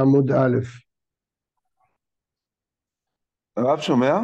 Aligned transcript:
עמוד 0.00 0.30
א'. 0.30 0.58
הרב 3.56 3.80
שומע? 3.80 4.18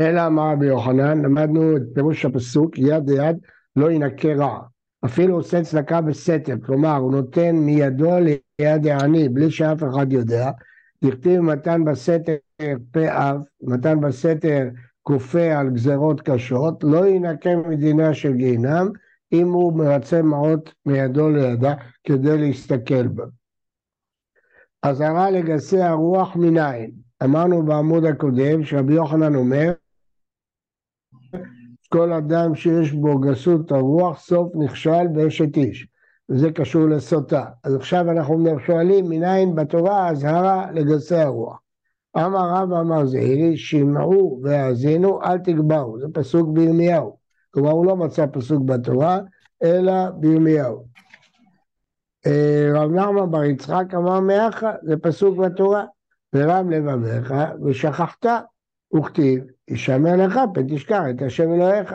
אלא 0.00 0.26
אמר 0.26 0.52
רבי 0.52 0.66
יוחנן, 0.66 1.22
למדנו 1.22 1.76
את 1.76 1.82
פירוש 1.94 2.24
הפסוק 2.24 2.78
יד 2.78 3.10
ליד 3.10 3.36
לא 3.76 3.90
ינקה 3.90 4.34
רע. 4.34 4.60
אפילו 5.04 5.34
עושה 5.34 5.62
צדקה 5.62 6.00
בסתר, 6.00 6.54
כלומר 6.66 6.96
הוא 6.96 7.12
נותן 7.12 7.56
מידו 7.56 8.10
ליד 8.20 8.86
העני 8.86 9.28
בלי 9.28 9.50
שאף 9.50 9.82
אחד 9.82 10.12
יודע. 10.12 10.50
דכתיב 11.04 11.40
מתן 11.40 11.84
בסתר 11.84 12.36
פה 12.92 13.00
אב, 13.08 13.36
מתן 13.62 14.00
בסתר 14.00 14.68
כופה 15.08 15.58
על 15.58 15.70
גזרות 15.70 16.20
קשות, 16.20 16.84
לא 16.84 17.06
ינקה 17.06 17.56
מדינה 17.56 18.14
של 18.14 18.32
גיהינם 18.32 18.88
אם 19.32 19.52
הוא 19.52 19.78
מרצה 19.78 20.22
מעות 20.22 20.74
מידו 20.86 21.28
לידה 21.28 21.74
כדי 22.04 22.38
להסתכל 22.38 23.08
בה. 23.08 23.24
אזהרה 24.82 25.30
לגסי 25.30 25.80
הרוח 25.80 26.36
מנין. 26.36 26.90
אמרנו 27.24 27.62
בעמוד 27.62 28.04
הקודם 28.04 28.64
שרבי 28.64 28.94
יוחנן 28.94 29.34
אומר 29.34 29.72
כל 31.88 32.12
אדם 32.12 32.54
שיש 32.54 32.92
בו 32.92 33.18
גסות 33.18 33.72
הרוח 33.72 34.20
סוף 34.20 34.52
נכשל 34.56 35.06
באשת 35.12 35.56
איש 35.56 35.86
וזה 36.28 36.52
קשור 36.52 36.88
לסוטה. 36.88 37.44
אז 37.64 37.74
עכשיו 37.74 38.10
אנחנו 38.10 38.58
שואלים 38.66 39.04
מנין 39.08 39.54
בתורה 39.54 40.10
אזהרה 40.10 40.72
לגסי 40.72 41.16
הרוח. 41.16 41.67
אמר 42.16 42.50
רב 42.54 42.72
אמר 42.72 43.06
זעירי, 43.06 43.56
שמעו 43.56 44.40
והאזינו, 44.42 45.22
אל 45.22 45.38
תגברו. 45.38 45.98
זה 46.00 46.06
פסוק 46.14 46.48
בירמיהו. 46.48 47.18
כלומר, 47.50 47.70
הוא 47.70 47.86
לא 47.86 47.96
מצא 47.96 48.26
פסוק 48.32 48.62
בתורה, 48.64 49.20
אלא 49.62 50.10
בירמיהו. 50.10 50.84
אה, 52.26 52.68
רב 52.74 52.90
נחמן 52.90 53.30
בר 53.30 53.44
יצחק 53.44 53.94
אמר 53.94 54.20
מאחה, 54.20 54.72
זה 54.82 54.96
פסוק 54.96 55.38
בתורה. 55.38 55.84
ורם 56.34 56.70
לבביך 56.70 57.34
ושכחת, 57.64 58.26
וכתיב, 58.96 59.44
ישמר 59.68 60.16
לך 60.16 60.40
פן 60.54 60.74
תשכח 60.74 61.02
את 61.10 61.22
השם 61.22 61.52
אלוהיך. 61.52 61.94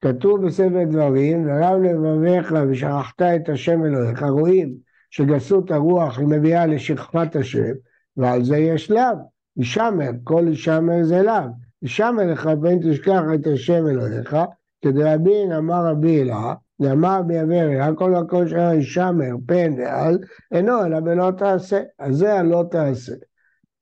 כתוב 0.00 0.46
בספר 0.46 0.84
דברים, 0.90 1.46
ורם 1.46 1.82
לבביך 1.82 2.54
ושכחת 2.70 3.22
את 3.22 3.48
השם 3.48 3.84
אלוהיך, 3.84 4.22
רואים 4.22 4.74
שגסות 5.10 5.70
הרוח 5.70 6.18
היא 6.18 6.26
מביאה 6.26 6.66
לשכחת 6.66 7.36
השם, 7.36 7.72
ועל 8.18 8.44
זה 8.44 8.56
יש 8.56 8.90
לאו, 8.90 9.30
ישמר, 9.56 10.10
כל 10.24 10.44
ישמר 10.52 11.02
זה 11.02 11.22
לאו, 11.22 11.48
ישמר 11.82 12.32
לך 12.32 12.48
פן 12.62 12.90
תשכח 12.90 13.22
את 13.34 13.46
השם 13.46 13.86
אלוהיך, 13.86 14.36
כדרבין 14.84 15.52
אמר 15.52 15.86
רבי 15.86 16.22
אלה, 16.22 16.54
נאמר 16.80 17.22
ביברי, 17.22 17.80
הכל 17.80 18.14
הכל 18.14 18.48
שהיה 18.48 18.74
ישמר 18.74 19.34
פן 19.46 19.72
ועל, 19.78 20.18
אינו 20.52 20.84
אלא 20.84 21.00
בלא 21.00 21.30
תעשה, 21.38 21.80
אז 21.98 22.16
זה 22.16 22.34
הלא 22.34 22.64
תעשה. 22.70 23.12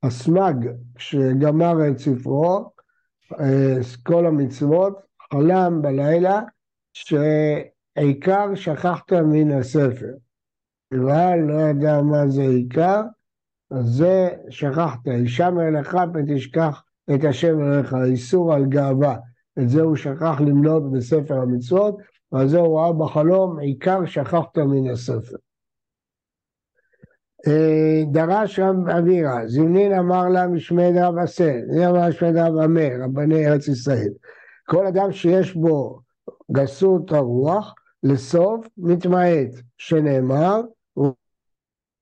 הסמג 0.03 0.67
שגמר 0.97 1.89
את 1.89 1.97
ספרו, 1.99 2.71
אה, 3.39 3.77
כל 4.03 4.25
המצוות, 4.25 4.99
חלם 5.33 5.81
בלילה 5.81 6.41
שעיקר 6.93 8.55
שכחת 8.55 9.13
מן 9.13 9.51
הספר. 9.51 10.11
אבל 10.93 11.37
לא 11.39 11.61
ידע 11.61 12.01
מה 12.01 12.27
זה 12.27 12.41
עיקר, 12.41 13.01
זה 13.81 14.29
שכחת, 14.49 14.99
ישמר 15.07 15.69
לך 15.79 15.97
ותשכח 16.13 16.83
את 17.15 17.23
השם 17.23 17.61
אליך, 17.61 17.95
איסור 18.05 18.53
על 18.53 18.65
גאווה. 18.65 19.15
את 19.59 19.69
זה 19.69 19.81
הוא 19.81 19.95
שכח 19.95 20.41
למנות 20.41 20.91
בספר 20.91 21.35
המצוות, 21.41 21.97
ועל 22.31 22.47
זה 22.47 22.57
הוא 22.57 22.79
ראה 22.79 22.93
בחלום, 22.93 23.59
עיקר 23.59 24.05
שכחת 24.05 24.57
מן 24.57 24.91
הספר. 24.91 25.37
אה, 27.47 28.03
דרש 28.11 28.59
רב 28.59 28.89
אבירה, 28.89 29.47
זמנין 29.47 29.93
אמר 29.93 30.29
לה 30.29 30.47
משמד 30.47 30.91
רב 30.95 31.17
עשה, 31.17 31.53
זמנין 31.67 31.87
אמר 31.87 32.09
משמד 32.09 32.37
רב 32.37 32.57
אמר, 32.57 32.89
רבני 33.03 33.47
ארץ 33.47 33.67
ישראל. 33.67 34.13
כל 34.65 34.87
אדם 34.87 35.11
שיש 35.11 35.55
בו 35.55 35.99
גסות 36.51 37.11
הרוח, 37.11 37.73
לסוף 38.03 38.67
מתמעט, 38.77 39.49
שנאמר, 39.77 40.61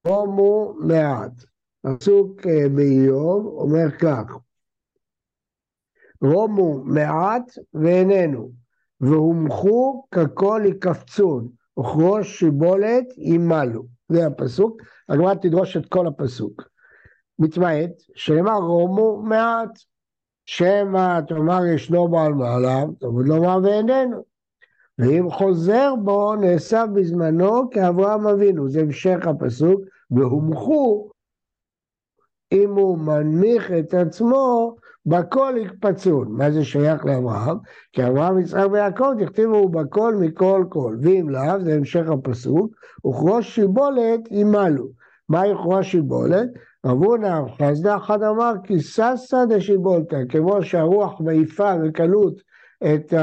רומו 0.07 0.73
מעט. 0.79 1.54
הפסוק 1.85 2.47
אה, 2.47 2.69
באיוב 2.69 3.45
אומר 3.45 3.91
כך, 3.99 4.37
רומו 6.21 6.83
מעט 6.83 7.51
ואיננו, 7.73 8.51
והומחו 9.01 10.05
ככל 10.11 10.61
יקפצון, 10.65 11.47
וכראש 11.79 12.39
שיבולת 12.39 13.05
ימלו. 13.17 13.85
זה 14.09 14.27
הפסוק, 14.27 14.81
הגמרא 15.09 15.33
תדרוש 15.33 15.77
את 15.77 15.85
כל 15.85 16.07
הפסוק. 16.07 16.63
מתמעט, 17.39 17.91
שנאמר 18.15 18.57
רומו 18.57 19.21
מעט, 19.21 19.79
שמא 20.45 21.19
תאמר 21.27 21.65
ישנו 21.65 22.07
בעל 22.07 22.33
מעליו, 22.33 22.87
תאמר 22.99 23.21
לומר 23.21 23.59
ואיננו. 23.63 24.25
ואם 24.99 25.31
חוזר 25.31 25.93
בו, 26.03 26.35
נאסף 26.35 26.85
בזמנו 26.95 27.69
כאברהם 27.69 28.27
אבינו, 28.27 28.69
זה 28.69 28.79
המשך 28.79 29.27
הפסוק, 29.27 29.81
והומחו 30.11 31.09
אם 32.55 32.71
הוא 32.75 32.97
מנמיך 32.97 33.71
את 33.71 33.93
עצמו, 33.93 34.75
בכל 35.05 35.53
יקפצון. 35.57 36.27
מה 36.31 36.51
זה 36.51 36.65
שייך 36.65 37.05
לאברהם? 37.05 37.57
כי 37.93 38.07
אברהם, 38.07 38.39
יצחק 38.39 38.65
ויעקב 38.71 39.11
תכתיבו 39.19 39.69
בכל 39.69 40.15
מכל 40.15 40.65
כל. 40.69 40.95
ואם 41.01 41.29
לאו, 41.29 41.59
זה 41.59 41.73
המשך 41.73 42.09
הפסוק, 42.09 42.75
וכרוש 43.07 43.55
שיבולת 43.55 44.19
ימלו. 44.31 44.87
מהי 45.29 45.53
כרוש 45.55 45.91
שיבולת? 45.91 46.49
רבו 46.85 47.17
נער 47.17 47.45
חסדה 47.47 47.97
אחד 47.97 48.23
אמר 48.23 48.53
כי 48.63 48.79
ששה 48.79 49.45
דשיבולתא, 49.49 50.17
כמו 50.29 50.63
שהרוח 50.63 51.21
מעיפה 51.21 51.75
בקלות 51.77 52.33
את 52.83 53.13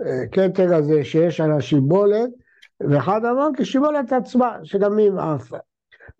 הכתר 0.00 0.74
הזה 0.74 1.04
שיש 1.04 1.40
על 1.40 1.52
השיבולת, 1.52 2.30
ואחד 2.80 3.24
אמר 3.24 3.48
כי 3.56 3.64
שיבולת 3.64 4.12
עצמה, 4.12 4.56
שגם 4.62 4.98
היא 4.98 5.10
מעפה. 5.10 5.56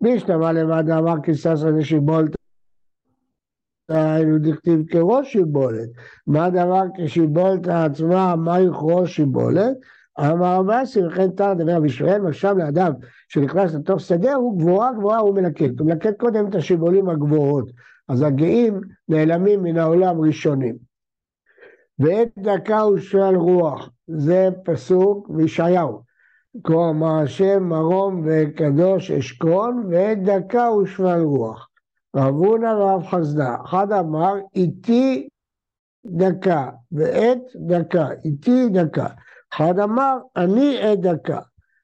בישתמה 0.01 0.51
לבד 0.51 0.89
אמר 0.89 1.15
כי 1.23 1.35
ששה 1.35 1.71
דשיבולתא 1.79 2.35
היינו 3.89 4.37
דכתיב 4.39 4.85
כראש 4.89 5.31
שיבולת. 5.31 5.89
מה 6.27 6.45
הדבר 6.45 6.83
כשיבולת 6.97 7.67
עצמה, 7.67 8.35
מה 8.35 8.59
יכרוש 8.59 9.15
שיבולת? 9.15 9.77
אמר 10.19 10.59
רב 10.59 10.69
אסי, 10.69 11.05
וכן 11.05 11.31
תר 11.31 11.53
דבר 11.53 11.79
בישראל, 11.79 12.25
ועכשיו 12.25 12.57
לאדם 12.57 12.91
שנכנס 13.27 13.73
לתוך 13.73 13.99
שדה, 13.99 14.33
הוא 14.33 14.59
גבוהה 14.59 14.93
גבוהה, 14.93 15.19
הוא 15.19 15.35
מלקט. 15.35 15.79
הוא 15.79 15.87
מלקט 15.87 16.17
קודם 16.17 16.47
את 16.49 16.55
השיבולים 16.55 17.09
הגבוהות. 17.09 17.71
אז 18.09 18.21
הגאים 18.21 18.81
נעלמים 19.09 19.63
מן 19.63 19.77
העולם 19.77 20.21
ראשונים. 20.21 20.75
ועת 21.99 22.29
דקה 22.37 22.79
הוא 22.79 22.97
שואל 22.97 23.35
רוח, 23.35 23.89
זה 24.07 24.49
פסוק 24.63 25.29
בישעיהו. 25.29 26.01
כה 26.63 26.89
אמר 26.89 27.19
השם 27.23 27.63
מרום 27.63 28.23
וקדוש 28.25 29.11
אשכון, 29.11 29.85
ועת 29.89 30.23
דקה 30.23 30.67
הוא 30.67 30.85
שואל 30.85 31.21
רוח. 31.21 31.69
רב 32.15 32.33
הונא 32.33 32.67
ורב 32.67 33.05
חסדה. 33.05 33.55
אחד 33.65 33.91
אמר 33.91 34.33
איתי 34.55 35.27
דקה, 36.05 36.69
ועת 36.91 37.41
דקה, 37.67 38.07
איתי 38.25 38.69
דקה. 38.69 39.07
אחד 39.53 39.79
אמר 39.79 40.17
אני 40.35 40.77
עת 40.81 40.99
דקה. 40.99 41.39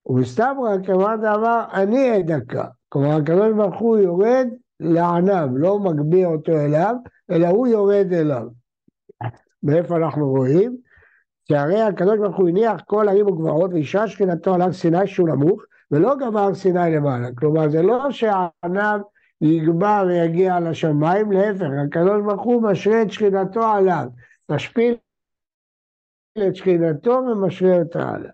ומסתברא 0.05 0.77
כמובן 0.85 1.25
אמר 1.25 1.63
אני 1.73 2.11
עת 2.11 2.25
דקה. 2.25 2.65
כלומר 2.89 3.15
הקדוש 3.15 3.53
ברוך 3.53 3.79
הוא 3.79 3.97
יורד 3.97 4.47
לעניו, 4.79 5.47
לא 5.53 5.79
מגביה 5.79 6.27
אותו 6.27 6.51
אליו, 6.51 6.95
אלא 7.31 7.47
הוא 7.47 7.67
יורד 7.67 8.13
אליו. 8.13 8.47
מאיפה 9.63 9.97
אנחנו 9.97 10.29
רואים? 10.29 10.77
שהרי 11.51 11.81
הקדוש 11.81 12.19
ברוך 12.19 12.37
הוא 12.37 12.49
הניח 12.49 12.81
כל 12.85 13.09
ערים 13.09 13.27
וגבעות 13.27 13.71
ואישה 13.73 14.07
שכינתו 14.07 14.53
על 14.55 14.61
הר 14.61 14.71
סיני 14.71 15.07
שהוא 15.07 15.29
נמוך 15.29 15.61
ולא 15.91 16.15
גמר 16.15 16.39
הר 16.39 16.53
סיני 16.53 16.95
למעלה. 16.95 17.27
כלומר 17.35 17.69
זה 17.69 17.81
לא 17.81 18.11
שהענב 18.11 19.01
יגבר 19.41 20.03
ויגיע 20.07 20.59
לשמיים, 20.59 21.31
להפך, 21.31 21.67
הקדוש 21.85 22.21
ברוך 22.25 22.41
הוא 22.41 22.63
משרה 22.63 23.01
את 23.01 23.11
שכינתו 23.11 23.63
עליו, 23.63 24.05
משפיל 24.49 24.95
את 26.47 26.55
שכינתו 26.55 27.11
ומשרה 27.11 27.79
אותה 27.79 28.09
עליו. 28.09 28.31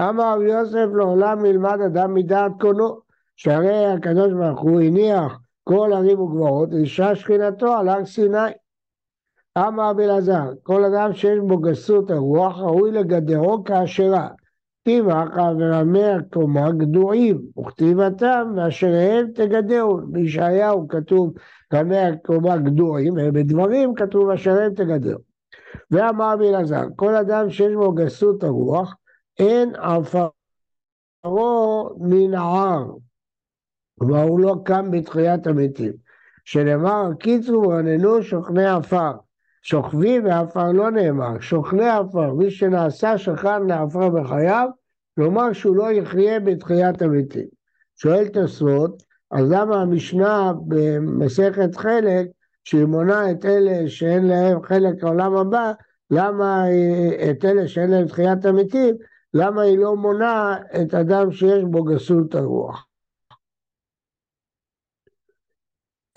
אמר 0.00 0.34
רבי 0.34 0.52
יוסף 0.52 0.86
לעולם 0.94 1.44
ילמד 1.44 1.78
אדם 1.86 2.14
מדעת 2.14 2.52
קונו, 2.60 3.00
שהרי 3.36 3.86
הקדוש 3.86 4.32
ברוך 4.32 4.60
הוא 4.60 4.80
הניח 4.80 5.40
כל 5.64 5.90
ערים 5.94 6.20
וגבעות, 6.20 6.68
ואישה 6.72 7.14
שכינתו 7.14 7.76
על 7.76 7.88
הר 7.88 8.04
סיני. 8.04 8.50
אמר 9.58 9.90
רבי 9.90 10.04
אלעזר, 10.04 10.52
כל 10.62 10.84
אדם 10.84 11.12
שיש 11.14 11.38
בו 11.38 11.58
גסות 11.58 12.10
הרוח, 12.10 12.58
ראוי 12.58 12.92
לגדרו 12.92 13.64
כאשרה, 13.64 14.28
כתיב 14.82 15.08
אחא 15.08 15.52
ורמי 15.58 16.04
הקומה 16.04 16.72
גדועים, 16.72 17.40
וכתיבתם 17.58 18.52
ואשריהם 18.56 19.26
תגדרו. 19.34 20.00
בישעיהו 20.06 20.88
כתוב 20.88 21.32
רמי 21.74 21.98
הקומה 21.98 22.56
גדועים, 22.56 23.14
ובדברים 23.16 23.94
כתוב 23.94 24.30
אשריהם 24.30 24.74
תגדרו. 24.74 25.20
ואמר 25.90 26.32
רבי 26.32 26.48
אלעזר, 26.48 26.84
כל 26.96 27.14
אדם 27.14 27.50
שיש 27.50 27.74
בו 27.74 27.92
גסות 27.92 28.42
הרוח, 28.44 28.94
אין 29.38 29.72
עפרו 29.74 30.30
מנער, 31.98 32.84
כלומר 33.98 34.22
הוא 34.22 34.40
לא 34.40 34.56
קם 34.64 34.90
בתחיית 34.90 35.46
המתים. 35.46 35.92
שנאמר, 36.44 37.10
קיצור 37.18 37.66
ורננו 37.66 38.22
שוכני 38.22 38.66
עפר. 38.66 39.12
שוכבי 39.62 40.20
ועפר 40.20 40.72
לא 40.72 40.90
נאמר, 40.90 41.40
שוכני 41.40 41.88
עפר, 41.88 42.34
מי 42.34 42.50
שנעשה 42.50 43.18
שכן 43.18 43.66
לעפר 43.66 44.08
בחייו, 44.08 44.68
כלומר 45.14 45.52
שהוא 45.52 45.76
לא 45.76 45.92
יחיה 45.92 46.40
בתחיית 46.40 47.02
המתים. 47.02 47.46
שואל 47.96 48.28
תוספות, 48.28 49.02
אז 49.30 49.50
למה 49.50 49.82
המשנה 49.82 50.52
במסכת 50.66 51.76
חלק, 51.76 52.26
שהיא 52.64 52.84
מונה 52.84 53.30
את 53.30 53.44
אלה 53.44 53.88
שאין 53.88 54.26
להם 54.26 54.62
חלק 54.62 55.02
לעולם 55.02 55.36
הבא, 55.36 55.72
למה 56.10 56.64
את 57.30 57.44
אלה 57.44 57.68
שאין 57.68 57.90
להם 57.90 58.06
תחיית 58.06 58.44
המתים, 58.44 58.94
למה 59.34 59.62
היא 59.62 59.78
לא 59.78 59.96
מונה 59.96 60.56
את 60.82 60.94
אדם 60.94 61.32
שיש 61.32 61.64
בו 61.64 61.84
גסות 61.84 62.34
הרוח? 62.34 62.86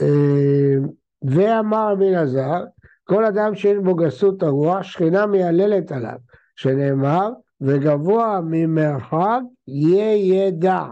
אה, 0.01 0.75
ואמר 1.21 1.91
רבי 1.91 2.09
אלעזר, 2.09 2.63
כל 3.03 3.25
אדם 3.25 3.55
שיש 3.55 3.77
בו 3.83 3.95
גסות 3.95 4.43
הרוח, 4.43 4.83
שכינה 4.83 5.25
מייללת 5.25 5.91
עליו, 5.91 6.17
שנאמר, 6.55 7.29
וגבוה 7.61 8.39
ממרחק 8.43 9.39
יהיה 9.67 10.47
ידע. 10.47 10.83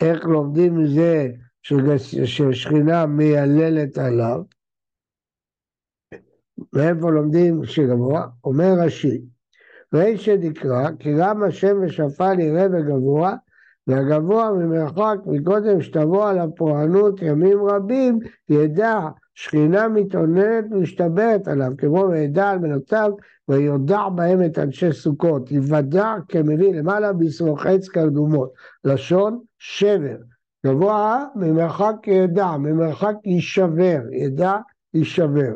איך 0.00 0.24
לומדים 0.24 0.78
מזה 0.78 1.28
ששכינה 2.24 3.06
מייללת 3.06 3.98
עליו? 3.98 4.42
מאיפה 6.72 7.10
לומדים 7.10 7.64
שגבוה? 7.64 8.26
אומר 8.44 8.72
רש"י, 8.78 9.22
ואין 9.92 10.16
שנקרא, 10.16 10.90
כי 10.98 11.08
גם 11.18 11.42
השם 11.42 11.76
ושפל 11.82 12.40
יראה 12.40 12.66
וגבוה, 12.72 13.34
והגבוה 13.86 14.50
ממרחק 14.52 15.16
מקודם 15.26 15.80
שתבוא 15.80 16.28
על 16.28 16.38
הפורענות 16.38 17.22
ימים 17.22 17.58
רבים, 17.64 18.18
ידע 18.48 18.98
שכינה 19.34 19.88
מתאוננת 19.88 20.64
ומשתברת 20.70 21.48
עליו, 21.48 21.72
כמו 21.78 22.08
וידע 22.10 22.50
על 22.50 22.58
בנותיו, 22.58 23.10
ויודע 23.48 24.08
בהם 24.14 24.44
את 24.44 24.58
אנשי 24.58 24.92
סוכות, 24.92 25.50
יוודע 25.50 26.14
כמביא 26.28 26.74
למעלה 26.74 27.12
בשרוך 27.12 27.66
עץ 27.66 27.88
קרדומות, 27.88 28.52
לשון 28.84 29.40
שבר. 29.58 30.16
גבוה 30.66 31.24
ממרחק 31.34 31.94
ידע, 32.06 32.56
ממרחק 32.56 33.14
יישבר, 33.24 34.00
ידע 34.12 34.56
יישבר. 34.94 35.54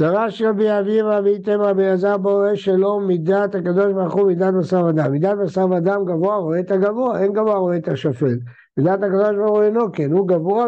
דרש 0.00 0.42
רבי 0.42 0.78
אביבה 0.78 1.20
ואיתם 1.24 1.60
רבי 1.60 1.84
אלעזר 1.84 2.16
בו 2.16 2.30
רואה 2.30 2.56
שלא 2.56 3.00
מידת 3.00 3.54
הקדוש 3.54 3.92
ברוך 3.92 4.14
הוא 4.14 4.26
מידת 4.26 4.54
בשר 4.54 4.84
ודם. 4.84 5.12
מידת 5.12 5.38
בשר 5.44 5.70
ודם 5.70 6.04
גבוה 6.04 6.36
רואה 6.36 6.60
את 6.60 6.70
הגבוה, 6.70 7.20
אין 7.20 7.32
גבוה 7.32 7.54
רואה 7.54 7.76
את 7.76 7.88
השפל. 7.88 8.38
מידת 8.76 9.02
הקדוש 9.02 9.36
ברוך 9.36 9.50
הוא 9.50 9.62
אינו 9.62 9.92
כן, 9.92 10.12
הוא 10.12 10.28
גבוה 10.28 10.66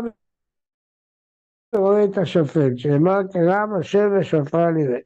ורואה 1.75 2.05
את 2.05 2.19
השפל, 2.19 2.77
שנאמר 2.77 3.21
כרם 3.33 3.75
השם 3.81 4.09
ושפר 4.21 4.71
נראה. 4.71 4.99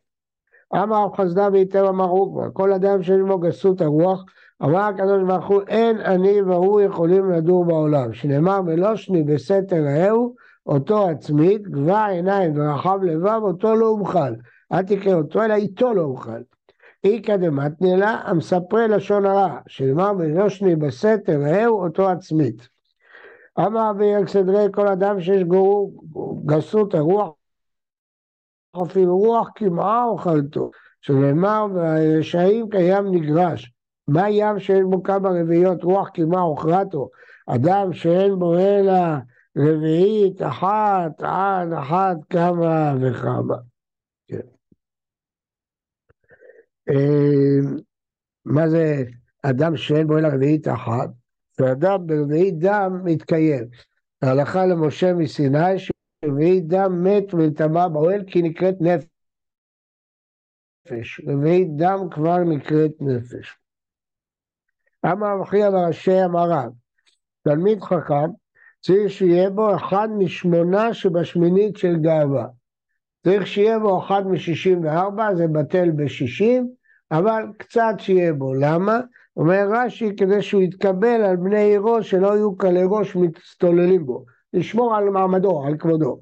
אמר 0.75 1.07
חסדה 1.17 1.49
ואיתם 1.53 1.85
אמר 1.85 2.05
רוגבה, 2.05 2.51
כל 2.51 2.73
אדם 2.73 3.03
שיש 3.03 3.21
בו 3.27 3.39
גסות 3.39 3.81
הרוח, 3.81 4.25
אמר 4.63 4.79
הקדוש 4.79 5.23
ברוך 5.27 5.47
הוא 5.47 5.63
אין 5.69 6.01
אני 6.01 6.43
והוא 6.43 6.81
יכולים 6.81 7.31
לדור 7.31 7.65
בעולם, 7.65 8.13
שנאמר 8.13 8.63
מלושני 8.63 9.23
בסתר 9.23 9.85
רעהו 9.85 10.35
אותו 10.67 11.09
עצמית, 11.09 11.69
גבה 11.69 12.07
עיניים 12.07 12.53
ורחב 12.57 12.99
לבב, 13.03 13.41
אותו 13.43 13.75
לא 13.75 13.87
אוכל. 13.87 14.35
אל 14.73 14.83
תקרא 14.83 15.13
אותו, 15.13 15.45
אלא 15.45 15.55
איתו 15.55 15.95
לא 15.95 16.03
אוכל. 16.03 16.41
איכא 17.05 17.37
דמתנלה, 17.37 18.21
המספרי 18.25 18.89
לשון 18.89 19.27
הרע, 19.27 19.59
שנאמר 19.67 20.13
בראשני 20.13 20.77
בסתר, 20.77 21.41
ראהו 21.43 21.83
אותו 21.83 22.09
עצמית. 22.09 22.69
אמר 23.67 23.91
רבי 23.91 24.23
אקסדרי, 24.23 24.67
כל 24.73 24.89
אדם 24.89 25.21
שיש 25.21 25.43
גור, 25.43 26.05
גסות 26.47 26.95
הרוח, 26.95 27.31
אפילו 28.83 29.19
רוח 29.19 29.49
קמעה 29.55 30.05
אוכלתו, 30.05 30.71
שנאמר, 31.01 31.67
והרשעים 31.75 32.71
קיים 32.71 33.15
נגרש. 33.15 33.73
מה 34.09 34.31
ים 34.31 34.59
שיש 34.59 34.81
בו 34.91 35.03
כמה 35.03 35.29
רביעיות 35.29 35.83
רוח 35.83 36.09
קמעה 36.09 36.43
אוכלתו? 36.43 37.09
אדם 37.47 37.93
שאין 37.93 38.39
בו 38.39 38.59
אלא 38.59 38.93
רביעית, 39.57 40.43
אחת, 40.43 41.23
עד 41.23 41.73
אחת, 41.73 42.17
כמה 42.31 42.95
וכמה. 43.01 43.57
כן. 44.29 44.47
אה, 46.89 47.81
מה 48.45 48.69
זה 48.69 49.05
אדם 49.43 49.77
שאין 49.77 50.07
בו 50.07 50.19
אלא 50.19 50.29
רביעית 50.29 50.69
אחת? 50.69 51.20
שאדם 51.61 52.07
ברביעית 52.07 52.59
דם 52.59 53.01
מתקיים. 53.05 53.65
ההלכה 54.23 54.67
למשה 54.67 55.13
מסיני 55.15 55.79
שרביעית 55.79 56.67
דם 56.67 57.05
מת 57.05 57.35
ונטמע 57.35 57.89
באוהל 57.89 58.25
כי 58.27 58.43
נקראת 58.43 58.75
נפש. 58.81 59.07
רביעית 61.27 61.77
דם 61.77 61.99
כבר 62.11 62.39
נקראת 62.39 62.93
נפש. 63.01 63.57
אמר 65.07 65.43
אחי 65.43 65.67
אמר 65.67 65.87
ראשי 65.87 66.25
אמר 66.25 66.51
רב, 66.51 66.73
תלמיד 67.43 67.81
חכם 67.81 68.31
צריך 68.81 69.11
שיהיה 69.11 69.51
בו 69.51 69.77
אחד 69.77 70.09
משמונה 70.19 70.95
שבשמינית 70.95 71.77
של 71.77 71.97
גאווה. 71.97 72.47
צריך 73.25 73.47
שיהיה 73.47 73.79
בו 73.79 74.05
אחד 74.05 74.27
משישים 74.27 74.85
וארבע, 74.85 75.35
זה 75.35 75.47
בטל 75.47 75.91
בשישים, 75.97 76.73
אבל 77.11 77.43
קצת 77.59 77.95
שיהיה 77.99 78.33
בו. 78.33 78.55
למה? 78.55 79.01
אומר 79.41 79.69
רש"י, 79.71 80.17
כדי 80.17 80.43
שהוא 80.43 80.63
יתקבל 80.63 81.25
על 81.25 81.37
בני 81.37 81.61
עירו, 81.61 82.03
שלא 82.03 82.35
יהיו 82.35 82.59
כלי 82.59 82.83
ראש 82.87 83.17
מסתוללים 83.17 84.07
בו. 84.07 84.25
לשמור 84.53 84.97
על 84.97 85.11
מעמדו, 85.11 85.65
על 85.67 85.77
כבודו. 85.79 86.21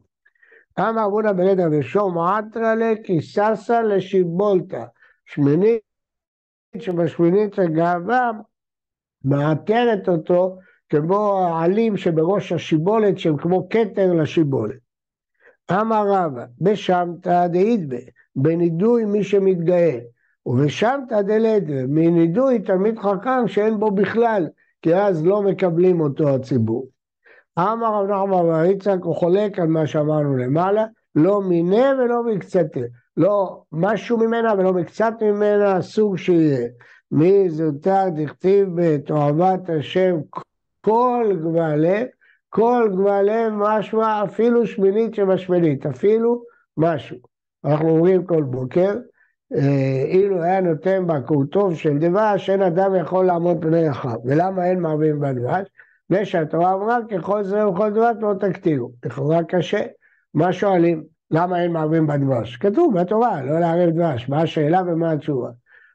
אמר 0.79 1.07
אבונה 1.07 1.33
בלדה 1.33 1.65
ושום 1.71 2.19
עטרלה 2.19 2.93
כי 3.05 3.21
ששה 3.21 3.83
לשיבולתא. 3.83 4.85
שמינית 5.27 5.81
שבשמינית 6.79 7.55
של 7.55 7.67
גאווה 7.67 8.31
מעטרת 9.25 10.09
אותו 10.09 10.59
כמו 10.89 11.49
העלים 11.49 11.97
שבראש 11.97 12.53
השיבולת 12.53 13.19
שהם 13.19 13.37
כמו 13.37 13.69
כתר 13.69 14.13
לשיבולת. 14.13 14.79
אמר 15.73 16.05
רבא, 16.09 16.45
בשמתא 16.61 17.47
דאידבה, 17.47 17.97
בנידוי 18.37 19.05
מי 19.05 19.25
שמתגאה, 19.25 19.99
ובשמתא 20.49 21.23
דלדרה, 21.23 21.87
מנידוי 21.89 22.59
תלמיד 22.59 22.99
חכם 22.99 23.49
שאין 23.49 23.79
בו 23.79 23.91
בכלל, 23.91 24.47
כי 24.83 24.95
אז 24.95 25.27
לא 25.27 25.43
מקבלים 25.43 26.01
אותו 26.01 26.29
הציבור. 26.29 26.89
אמר 27.59 27.95
רב 27.95 28.07
נחמן 28.07 28.43
בר 28.43 28.65
יצחק, 28.65 29.03
הוא 29.03 29.15
חולק 29.15 29.59
על 29.59 29.67
מה 29.67 29.87
שאמרנו 29.87 30.37
למעלה, 30.37 30.85
לא 31.15 31.43
מיניה 31.43 31.93
ולא 31.99 32.23
מקצתה, 32.23 32.81
לא 33.17 33.63
משהו 33.73 34.19
ממנה 34.19 34.55
ולא 34.59 34.73
מקצת 34.73 35.15
ממנה, 35.23 35.83
סוג 35.83 36.17
שיהיה. 36.17 36.69
מי 37.13 37.51
זוטר 37.51 38.05
דכתיב 38.15 38.69
בתועבת 38.75 39.71
השם 39.71 40.17
כל 40.81 41.37
גבלה, 41.41 42.03
כל 42.49 42.89
גבלה 42.93 43.51
משמע 43.51 44.25
אפילו 44.25 44.67
שמינית 44.67 45.15
שבשמינית, 45.15 45.87
אפילו 45.87 46.43
משהו. 46.77 47.17
אנחנו 47.65 47.89
אומרים 47.89 48.25
כל 48.25 48.43
בוקר, 48.43 48.95
אילו 50.05 50.43
היה 50.43 50.61
נותן 50.61 51.07
בה 51.07 51.21
כורטוב 51.21 51.75
של 51.75 51.99
דבש, 51.99 52.51
אין 52.51 52.63
אדם 52.63 52.95
יכול 52.95 53.27
לעמוד 53.27 53.57
פני 53.61 53.91
אחיו. 53.91 54.19
ולמה 54.25 54.65
אין 54.67 54.81
מערבים 54.81 55.21
בדבש? 55.21 55.69
מפני 56.11 56.27
שהתורה 56.27 56.75
אמרה 56.75 56.99
ככל 57.11 57.45
זה 57.45 57.69
וכל 57.69 57.91
דבש 57.91 58.17
לא 58.21 58.35
תקטירו. 58.41 58.91
לכאורה 59.05 59.45
קשה. 59.45 59.83
מה 60.35 60.53
שואלים? 60.53 61.05
למה 61.31 61.63
אין 61.63 61.73
מערבים 61.73 62.07
בדבש? 62.07 62.57
כתוב 62.57 63.01
בתורה, 63.01 63.43
לא 63.43 63.61
לערב 63.61 63.91
דבש. 63.91 64.29
מה 64.29 64.43
השאלה 64.43 64.83
ומה 64.87 65.13
התשובה? 65.13 65.51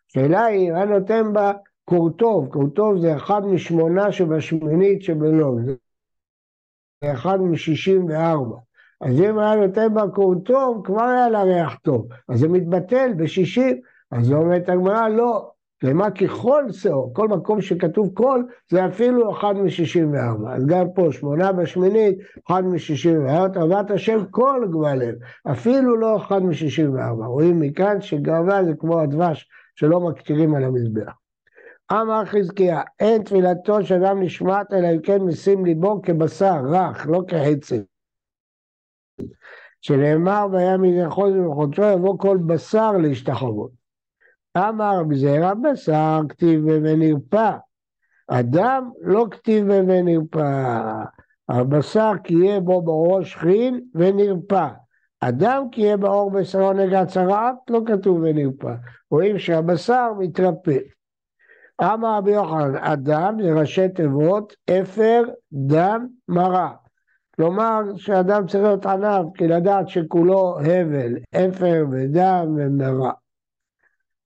השאלה 0.10 0.46
היא, 0.46 0.74
היה 0.74 0.86
נותן 0.86 1.34
בה 1.34 1.52
קורטוב, 1.86 2.48
קורטוב 2.48 2.98
זה 2.98 3.16
אחד 3.16 3.46
משמונה 3.46 4.12
שבשמינית 4.12 5.02
שבלוב, 5.02 5.60
זה 5.66 7.14
אחד 7.14 7.42
משישים 7.42 8.06
וארבע. 8.06 8.58
אז 9.04 9.22
אם 9.22 9.40
היה 9.40 9.56
נותן 9.56 9.94
בה 9.94 10.08
קורטוב, 10.08 10.82
כבר 10.86 11.04
היה 11.04 11.30
לה 11.30 11.44
ריח 11.44 11.76
טוב. 11.82 12.08
אז 12.30 12.40
זה 12.40 12.48
מתבטל 12.48 13.14
בשישים. 13.18 13.78
אז 14.12 14.32
אומרת 14.32 14.70
הגמרא, 14.70 15.10
לא. 15.10 15.50
למה 15.84 16.12
ככל 16.12 16.72
שאור, 16.72 17.14
כל 17.14 17.28
מקום 17.28 17.62
שכתוב 17.62 18.10
כל, 18.14 18.44
זה 18.72 18.86
אפילו 18.86 19.32
אחד 19.32 19.54
משישים 19.54 20.14
וארבע. 20.14 20.56
אז 20.56 20.66
גם 20.66 20.86
פה, 20.96 21.08
שמונה 21.12 21.52
בשמינית, 21.52 22.18
אחד 22.48 22.66
משישים 22.66 23.26
וארבע, 23.26 23.48
תאוות 23.48 23.92
השם 23.92 24.26
כל 24.32 24.66
גבלם, 24.72 25.14
אפילו 25.52 25.98
לא 25.98 26.18
אחד 26.18 26.44
משישים 26.44 26.94
וארבע. 26.94 27.26
רואים 27.26 27.60
מכאן 27.60 28.02
שגאווה 28.02 28.64
זה 28.64 28.74
כמו 28.80 29.00
הדבש 29.00 29.50
שלא 29.76 30.00
מקטירים 30.00 30.56
על 30.56 30.64
המזבח. 30.64 31.14
אמר 31.92 32.26
חזקיה, 32.26 32.82
אין 33.00 33.24
תפילתו 33.24 33.84
של 33.84 34.04
אדם 34.04 34.22
נשמעת 34.22 34.74
אלא 34.74 34.88
אם 34.88 35.00
כן 35.00 35.22
משים 35.22 35.66
ליבו 35.66 36.02
כבשר 36.02 36.62
רך, 36.70 37.08
לא 37.10 37.22
כחצי. 37.28 37.82
שנאמר 39.82 40.48
והיה 40.52 40.78
מזה 40.78 41.10
חודש 41.10 41.36
וחודשו 41.38 41.84
יבוא 41.84 42.18
כל 42.18 42.38
בשר 42.46 42.92
להשתחוות. 42.92 43.72
אמר 44.58 45.04
בזרע 45.04 45.54
בשר 45.54 46.22
כתיב 46.30 46.62
ונרפא, 46.66 47.52
אדם 48.28 48.92
לא 49.02 49.26
כתיב 49.32 49.66
ונרפא, 49.70 51.04
הבשר 51.50 52.12
כי 52.24 52.34
יהיה 52.34 52.60
בו 52.60 52.82
בראש 52.82 53.36
חין 53.36 53.82
ונרפא. 53.96 54.68
אדם 55.20 55.68
כי 55.72 55.82
יהיה 55.82 55.98
באור 55.98 56.32
בשרו 56.32 56.74
נגע 56.74 57.06
צרעת, 57.06 57.56
לא 57.70 57.82
כתוב 57.86 58.20
ונרפא. 58.22 58.74
רואים 59.12 59.40
שהבשר 59.40 60.12
מתרפא. 60.20 60.78
אמר 61.82 62.18
רבי 62.18 62.32
יוחנן, 62.32 62.76
אדם 62.76 63.38
זה 63.42 63.54
ראשי 63.54 63.90
תיבות, 63.90 64.56
אפר, 64.70 65.24
דם, 65.54 66.08
מרה. 66.28 66.72
כלומר 67.36 67.82
שאדם 67.96 68.48
צריך 68.48 68.64
להיות 68.64 68.86
ענב, 68.86 69.26
כי 69.34 69.48
לדעת 69.48 69.90
שכולו 69.90 70.60
הבל, 70.60 71.14
אפר 71.36 71.86
ודם 71.92 72.56
ומרה. 72.58 73.12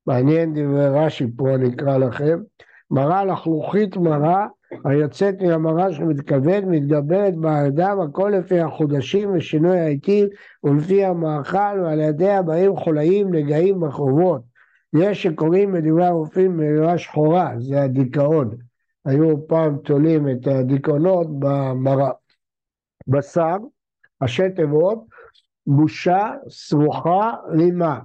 מעניין 0.07 0.53
דברי 0.53 0.87
רש"י 0.89 1.25
פה 1.37 1.57
נקרא 1.57 1.97
לכם. 1.97 2.39
מרה 2.91 3.25
לחלוכית 3.25 3.97
מרה 3.97 4.47
היוצאת 4.85 5.41
מן 5.41 5.49
המרה 5.49 5.93
שמתכוון, 5.93 6.65
מתגברת 6.65 7.35
באדם, 7.35 7.99
הכל 7.99 8.33
לפי 8.37 8.59
החודשים 8.59 9.35
ושינוי 9.35 9.79
העיתים 9.79 10.27
ולפי 10.63 11.05
המאכל 11.05 11.79
ועל 11.83 11.99
ידיה 11.99 12.41
באים 12.41 12.75
חולאים 12.75 13.33
נגעים 13.33 13.79
בחובות. 13.79 14.41
יש 14.95 15.23
שקוראים 15.23 15.71
בדברי 15.71 16.05
הרופאים 16.05 16.57
מרירה 16.57 16.97
שחורה, 16.97 17.51
זה 17.59 17.81
הדיכאון. 17.81 18.49
היו 19.05 19.47
פעם 19.47 19.77
תולים 19.77 20.29
את 20.29 20.47
הדיכאונות 20.47 21.27
במרה. 21.39 22.11
בשר, 23.07 23.57
ראשי 24.21 24.49
תיבות, 24.55 25.05
בושה, 25.67 26.31
סרוחה, 26.49 27.33
רימה. 27.49 27.99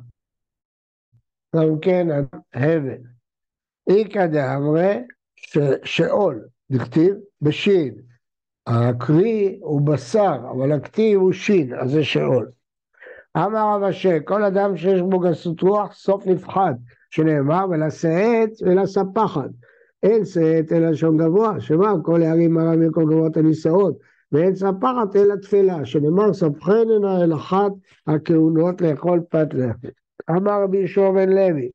גם 1.57 1.79
כן 1.83 2.07
הבל. 2.55 3.03
איכא 3.91 4.27
דאמרי 4.27 4.97
שאול, 5.85 6.47
דכתיב 6.71 7.15
בשין. 7.43 7.95
הקרי 8.67 9.59
הוא 9.63 9.81
בשר, 9.81 10.37
אבל 10.51 10.73
הכתיב 10.73 11.21
הוא 11.21 11.33
שין, 11.33 11.75
אז 11.81 11.91
זה 11.91 12.05
שאול. 12.05 12.51
אמר 13.37 13.75
רב 13.75 13.83
אשר, 13.83 14.17
כל 14.25 14.45
אדם 14.45 14.77
שיש 14.77 15.01
בו 15.01 15.19
גסות 15.19 15.61
רוח, 15.61 15.93
סוף 15.93 16.27
נפחד, 16.27 16.75
שנאמר, 17.11 17.67
ולשאת 17.71 18.51
ולספחת. 18.63 19.51
אין 20.03 20.25
שאת 20.25 20.73
אלא 20.73 20.91
לשון 20.91 21.17
גבוה, 21.17 21.61
שמה 21.61 21.93
כל 22.03 22.23
הערים 22.23 22.55
מרם 22.55 22.81
מכל 22.81 23.05
גבוהות 23.05 23.37
הנישאות, 23.37 23.99
ואין 24.33 24.55
ספחת 24.55 25.17
אלא 25.17 25.37
תפילה, 25.37 25.85
שנאמר, 25.85 26.33
ספחננה 26.33 27.23
אל 27.25 27.35
אחת 27.35 27.73
הכהונות 28.07 28.81
לאכול 28.81 29.21
פת 29.29 29.49
לחם. 29.55 29.89
אמר 30.31 30.63
רבי 30.63 30.79
יהושע 30.79 31.11
בן 31.11 31.29
לוי, 31.29 31.71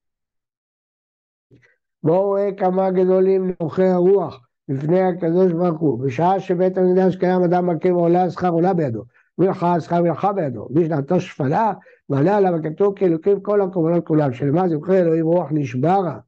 בואו 2.03 2.25
רואה 2.25 2.49
כמה 2.57 2.91
גדולים 2.91 3.53
נוחי 3.61 3.85
הרוח 3.87 4.47
לפני 4.69 5.01
הקדוש 5.01 5.51
ברוך 5.51 5.79
הוא. 5.79 5.99
בשעה 5.99 6.39
שבית 6.39 6.77
המקדש 6.77 7.15
קיים 7.15 7.43
אדם 7.43 7.69
מכה 7.69 7.93
ועולה 7.93 8.29
שכר 8.29 8.49
עולה 8.49 8.73
בידו. 8.73 9.03
מלכה 9.37 9.79
שכר 9.79 10.01
מלכה 10.01 10.33
בידו. 10.33 10.67
בשנתו 10.71 11.19
שפלה 11.19 11.73
מעלה 12.09 12.37
עליו 12.37 12.55
הכתוב 12.55 12.97
כי 12.97 13.05
אלוקים 13.05 13.41
כל 13.41 13.61
הקורבנות 13.61 14.07
כולם. 14.07 14.33
שלמה 14.33 14.69
זוכר 14.69 14.97
אלוהים 14.97 15.25
רוח 15.25 15.47
נשברה. 15.51 16.19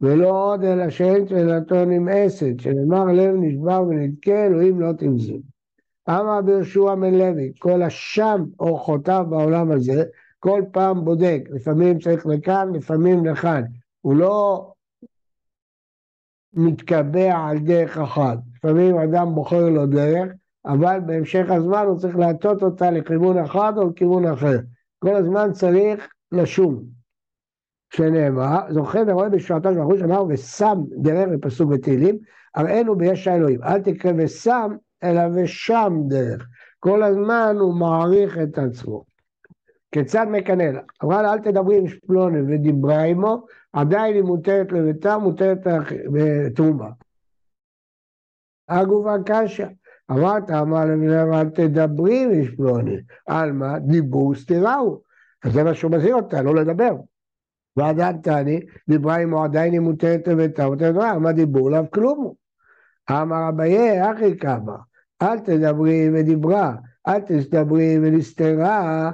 ולא 0.00 0.52
עוד 0.52 0.64
אלא 0.64 0.90
שאין 0.90 1.24
תפילתו 1.24 1.84
נמאסת. 1.84 2.54
שנאמר 2.60 3.04
לב 3.04 3.34
נשבר 3.34 3.82
ונדכה 3.88 4.46
אלוהים 4.46 4.80
לא 4.80 4.92
תמזים. 4.92 5.40
אמר 6.08 6.40
ביהושע 6.44 6.94
בן 6.94 7.14
לוי 7.14 7.52
כל 7.58 7.82
השם 7.82 8.44
אורחותיו 8.60 9.26
בעולם 9.30 9.70
הזה 9.70 10.04
כל 10.38 10.62
פעם 10.72 11.04
בודק. 11.04 11.40
לפעמים 11.50 11.98
צריך 11.98 12.26
לכאן 12.26 12.72
לפעמים 12.74 13.26
לכאן. 13.26 13.62
הוא 14.00 14.14
לא 14.16 14.66
מתקבע 16.52 17.36
על 17.36 17.58
דרך 17.58 17.98
אחת. 17.98 18.38
לפעמים 18.56 18.98
אדם 18.98 19.34
בוחר 19.34 19.68
לו 19.68 19.86
דרך, 19.86 20.32
אבל 20.66 21.00
בהמשך 21.06 21.50
הזמן 21.50 21.84
הוא 21.86 21.98
צריך 21.98 22.16
להטות 22.16 22.62
אותה 22.62 22.90
לכיוון 22.90 23.38
אחד 23.38 23.72
או 23.76 23.90
לכיוון 23.90 24.26
אחר. 24.26 24.58
כל 24.98 25.16
הזמן 25.16 25.52
צריך 25.52 26.08
לשום. 26.32 26.97
שנאמר, 27.90 28.60
זוכר 28.70 29.02
ורואה 29.06 29.28
בשעתו 29.28 29.72
של 29.72 29.80
החוש 29.80 30.02
אמר 30.02 30.24
ושם 30.28 30.78
דרך 31.02 31.28
בפסוק 31.28 31.70
בתהילים, 31.70 32.18
הראינו 32.54 32.96
ביש 32.96 33.28
האלוהים, 33.28 33.62
אל 33.62 33.82
תקרא 33.82 34.12
ושם, 34.16 34.76
אלא 35.02 35.22
ושם 35.34 35.92
דרך. 36.08 36.46
כל 36.80 37.02
הזמן 37.02 37.56
הוא 37.60 37.74
מעריך 37.74 38.38
את 38.38 38.58
עצמו. 38.58 39.04
כיצד 39.92 40.26
מקנא 40.30 40.62
לה? 40.62 40.80
אמרה 41.04 41.22
לה 41.22 41.32
אל 41.32 41.38
תדברי 41.38 41.78
עם 41.78 41.88
שפלוני 41.88 42.40
ודיברה 42.40 43.02
עמו, 43.02 43.46
עדיין 43.72 44.14
היא 44.14 44.22
מותרת 44.22 44.72
לביתה, 44.72 45.18
מותרת 45.18 45.58
בתרומה. 46.12 46.88
הגופה 48.68 49.14
קשה. 49.26 49.66
אמרת, 50.10 50.50
אמר 50.50 50.84
לבנם 50.84 51.32
אל 51.32 51.48
תדברי 51.48 52.24
עם 52.24 52.44
שפלוני. 52.44 52.96
על 53.26 53.52
מה? 53.52 53.78
דיבור 53.78 54.34
סתיראו. 54.34 55.00
אז 55.44 55.52
זה 55.52 55.64
מה 55.64 55.74
שהוא 55.74 55.92
מזהיר 55.92 56.14
אותה, 56.14 56.42
לא 56.42 56.54
לדבר. 56.54 56.96
ועדיין 57.78 58.16
תעני, 58.16 58.60
דיברה 58.88 59.16
עמו 59.16 59.44
עדיין 59.44 59.72
היא 59.72 59.80
מותרת 59.80 60.28
לביתה, 60.28 60.66
מותרת 60.66 60.94
לביתה, 60.94 61.18
מה 61.18 61.32
דיבור? 61.32 61.70
לאו 61.70 61.90
כלום. 61.90 62.32
אמר 63.10 63.48
אביי, 63.48 64.12
אחי 64.12 64.38
כמה, 64.38 64.76
אל 65.22 65.38
תדברי 65.38 66.10
ודיברה, 66.14 66.74
אל 67.08 67.20
תדברי 67.20 67.98
ונסתרה, 67.98 69.10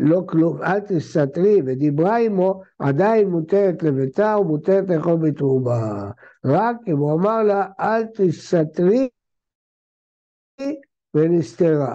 לא 0.00 0.22
כלום, 0.26 0.62
אל 0.62 0.80
תסתרי, 0.80 1.62
ודיברה 1.66 2.18
עמו, 2.18 2.62
עדיין 2.78 3.28
מותרת 3.28 3.82
לביתה 3.82 4.36
ומותרת 4.40 4.90
לאכול 4.90 5.16
בתרומה. 5.16 6.10
רק 6.44 6.76
אם 6.86 6.96
הוא 6.96 7.12
אמר 7.12 7.42
לה, 7.42 7.66
אל 7.80 8.04
תסתרי 8.04 9.08
ונסתרה. 11.14 11.94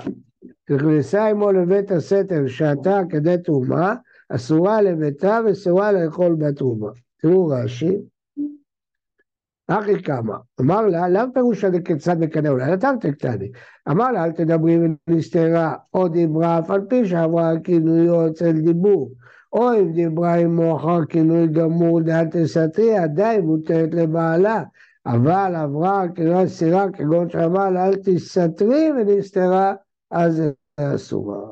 נכנסה 0.70 1.27
עמו 1.27 1.51
לבית 1.51 1.91
הסתר 1.91 2.48
שעתה 2.48 3.01
כדי 3.10 3.36
תרומה, 3.43 3.96
אסורה 4.35 4.81
לביתה 4.81 5.39
ואסורה 5.45 5.91
לאכול 5.91 6.35
בתרומה. 6.35 6.89
תראו 7.21 7.47
רש"י, 7.47 7.97
אחי 9.67 10.03
כמה, 10.03 10.37
אמר 10.61 10.81
לה, 10.81 11.09
למה 11.09 11.31
פירוש 11.33 11.63
הזה 11.63 11.81
כיצד 11.81 12.19
מקנא 12.19 12.47
אולי? 12.47 12.71
נתן 12.71 12.95
תקטני. 12.99 13.51
אמר 13.89 14.11
לה, 14.11 14.25
אל 14.25 14.31
תדברי 14.31 14.77
ונסתרה, 15.07 15.75
או 15.93 16.07
דיברה, 16.07 16.59
אף 16.59 16.71
על 16.71 16.81
פי 16.89 17.07
שעברה 17.07 17.51
כינויו 17.63 18.27
אצל 18.27 18.51
דיבור. 18.51 19.11
או 19.53 19.73
אם 19.73 19.91
דיברה 19.93 20.35
עמו 20.35 20.77
אחר 20.77 21.05
כינוי 21.05 21.47
גמור, 21.47 22.01
דאל 22.01 22.25
תסתרי, 22.31 22.97
עדיין 22.97 23.41
מותרת 23.41 23.93
לבעלה. 23.93 24.63
אבל 25.05 25.55
עברה 25.55 26.03
כינוי 26.15 26.49
סירה, 26.49 26.91
כגון 26.91 27.29
שאמר 27.29 27.69
לה, 27.69 27.87
אל 27.87 27.95
תסתרי 27.95 28.91
ונסתרה, 28.91 29.73
אז 30.11 30.35
זה 30.35 30.51
אסורה. 30.95 31.47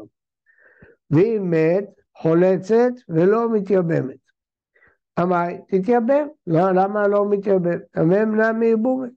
ואם 1.11 1.47
מת, 1.50 2.00
חולצת 2.22 2.92
ולא 3.10 3.54
מתייבמת. 3.54 4.22
אמר, 5.22 5.46
תתייבם. 5.68 6.28
לא, 6.48 6.72
למה 6.72 7.08
לא 7.08 7.30
מתייבם? 7.30 7.78
תמם 7.92 8.36
נא 8.36 8.51
מעיבורי. 8.51 9.10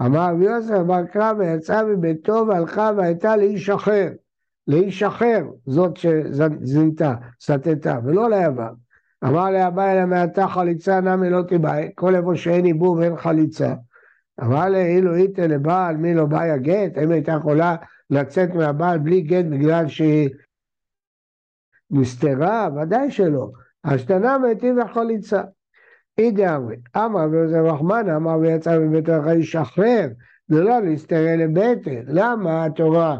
אמר 0.00 0.30
רבי 0.30 0.44
יוסף 0.44 0.78
בר 0.86 1.04
קרא 1.04 1.32
ויצאה 1.38 1.84
מביתו 1.84 2.44
והלכה 2.48 2.90
והייתה 2.96 3.36
לאיש 3.36 3.70
אחר. 3.70 4.08
לאיש 4.68 5.02
אחר, 5.02 5.44
זאת 5.66 5.96
שזינתה, 5.96 7.14
סטתה, 7.40 7.98
ולא 8.04 8.30
ליבם. 8.30 8.74
אמר 9.24 9.50
לאביי 9.50 9.92
אלא 9.92 10.06
מעתה 10.06 10.48
חליצה 10.48 11.00
נמי 11.00 11.30
לא 11.30 11.42
תיבאי, 11.42 11.90
כל 11.94 12.14
איפה 12.14 12.36
שאין 12.36 12.64
עיבור 12.64 12.96
ואין 12.96 13.16
חליצה. 13.16 13.74
אמר 14.42 14.68
לה, 14.68 14.86
אילו 14.86 15.14
איתה 15.14 15.46
לבעל, 15.46 15.96
מי 15.96 16.14
לא 16.14 16.24
באי 16.24 16.50
הגט? 16.50 16.98
האם 16.98 17.10
הייתה 17.10 17.32
יכולה 17.32 17.76
לצאת 18.10 18.54
מהבעל 18.54 18.98
בלי 18.98 19.20
גט 19.20 19.44
בגלל 19.44 19.88
שהיא 19.88 20.30
נסתרה? 21.92 22.68
ודאי 22.76 23.10
שלא. 23.10 23.48
השתנה 23.84 24.38
מתים 24.38 24.78
וחליצה. 24.78 25.42
אידי 26.18 26.48
אמרי, 26.48 26.76
אמר 26.96 27.26
ויוסף 27.30 27.72
רחמן, 27.74 28.08
אמר 28.08 28.38
ויצא 28.38 28.78
מביתו 28.78 29.20
אחרי 29.20 29.38
לשחרר, 29.38 30.06
ולא 30.50 30.80
להסתרא 30.80 31.36
לבטן. 31.36 32.02
למה 32.06 32.64
התורה 32.64 33.16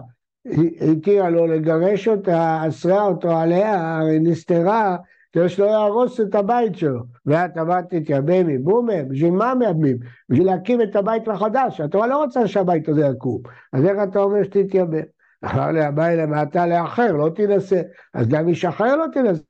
התירה 0.80 1.30
לו 1.30 1.46
לגרש 1.46 2.08
אותה, 2.08 2.62
אסרה 2.68 3.02
אותו 3.02 3.38
עליה, 3.38 3.98
הרי 3.98 4.18
נסתרה, 4.18 4.96
כדי 5.32 5.48
שלא 5.48 5.64
יהרוס 5.64 6.20
את 6.20 6.34
הבית 6.34 6.76
שלו. 6.76 7.02
ואת 7.26 7.58
אמרת 7.58 7.94
תתייבם 7.94 8.46
מבומה, 8.46 9.02
בשביל 9.08 9.30
מה 9.30 9.54
מייבמים? 9.54 9.96
בשביל 10.28 10.46
להקים 10.46 10.82
את 10.82 10.96
הבית 10.96 11.28
החדש. 11.28 11.80
התורה 11.80 12.06
לא 12.06 12.22
רוצה 12.22 12.46
שהבית 12.46 12.88
הזה 12.88 13.06
יקום. 13.06 13.42
אז 13.72 13.84
איך 13.84 13.96
אתה 14.02 14.18
אומר 14.18 14.42
שתתייבם? 14.42 15.02
אמר 15.44 15.70
לי, 15.70 15.84
הבא 15.84 16.08
למעתה 16.08 16.66
לאחר, 16.66 17.12
לא 17.12 17.28
תנסה. 17.34 17.82
אז 18.14 18.28
גם 18.28 18.48
איש 18.48 18.64
אחר 18.64 18.96
לא 18.96 19.06
תנסה. 19.12 19.42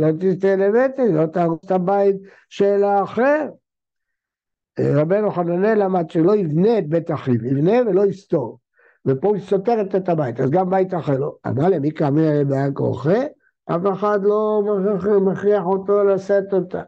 לא 0.00 0.08
תסתה 0.20 0.56
לבטן, 0.56 1.12
לא 1.12 1.26
תהרוס 1.26 1.58
את 1.64 1.70
הבית 1.70 2.16
של 2.48 2.84
האחר. 2.84 3.48
רבנו 4.80 5.30
חננאל 5.30 5.84
למד 5.84 6.10
שלא 6.10 6.36
יבנה 6.36 6.78
את 6.78 6.88
בית 6.88 7.10
אחיו, 7.10 7.46
יבנה 7.46 7.72
ולא 7.86 8.06
יסתור. 8.06 8.58
ופה 9.06 9.34
היא 9.34 9.42
סותרת 9.42 9.94
את 9.94 10.08
הבית, 10.08 10.40
אז 10.40 10.50
גם 10.50 10.70
בית 10.70 10.94
אחר 10.94 11.18
לא. 11.18 11.36
אמרה 11.46 11.68
למי 11.68 11.92
כאמר 11.92 12.42
בעל 12.48 12.72
כורחה, 12.72 13.18
אף 13.66 13.80
אחד 13.92 14.18
לא 14.22 14.62
מכריח 15.20 15.64
אותו 15.64 16.04
לשאת 16.04 16.52
אותה. 16.52 16.82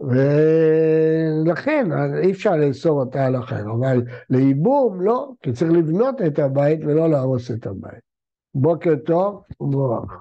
ולכן 0.00 1.86
אי 2.22 2.32
אפשר 2.32 2.56
לאסור 2.56 3.00
אותה 3.00 3.26
על 3.26 3.36
אחר, 3.36 3.62
אבל 3.78 4.02
לייבום 4.30 5.00
לא, 5.00 5.28
כי 5.42 5.52
צריך 5.52 5.72
לבנות 5.72 6.14
את 6.26 6.38
הבית 6.38 6.80
ולא 6.82 7.10
להרוס 7.10 7.50
את 7.50 7.66
הבית. 7.66 8.06
בוקר 8.54 8.94
טוב 9.06 9.42
ומבורך. 9.60 10.12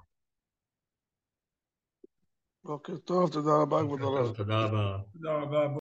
בוקר 2.63 2.97
טוב, 2.97 3.29
תודה 3.31 3.51
רבה 3.61 3.81
כבוד 3.83 4.01
הרב. 4.01 4.35
תודה 4.35 4.65
רבה. 4.65 4.97
תודה 5.13 5.33
רבה. 5.33 5.67